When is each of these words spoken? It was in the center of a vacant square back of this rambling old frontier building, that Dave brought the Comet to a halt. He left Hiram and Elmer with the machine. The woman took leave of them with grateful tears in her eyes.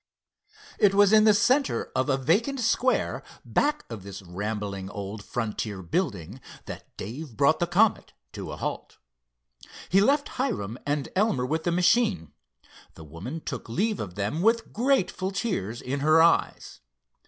It 0.79 0.95
was 0.95 1.13
in 1.13 1.25
the 1.25 1.33
center 1.35 1.91
of 1.95 2.09
a 2.09 2.17
vacant 2.17 2.59
square 2.59 3.21
back 3.45 3.85
of 3.87 4.01
this 4.01 4.23
rambling 4.23 4.89
old 4.89 5.23
frontier 5.23 5.83
building, 5.83 6.41
that 6.65 6.97
Dave 6.97 7.37
brought 7.37 7.59
the 7.59 7.67
Comet 7.67 8.11
to 8.31 8.51
a 8.51 8.57
halt. 8.57 8.97
He 9.89 10.01
left 10.01 10.27
Hiram 10.41 10.79
and 10.87 11.09
Elmer 11.15 11.45
with 11.45 11.65
the 11.65 11.71
machine. 11.71 12.33
The 12.95 13.03
woman 13.03 13.41
took 13.41 13.69
leave 13.69 13.99
of 13.99 14.15
them 14.15 14.41
with 14.41 14.73
grateful 14.73 15.29
tears 15.29 15.83
in 15.83 15.99
her 15.99 16.19
eyes. 16.19 16.79